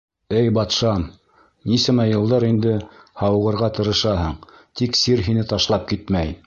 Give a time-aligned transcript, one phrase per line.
[0.37, 1.03] —Эй батшам,
[1.73, 2.73] нисәмә йылдар инде
[3.23, 4.35] һауығырға тырышаһың,
[4.81, 6.37] тик сир һине ташлап китмәй.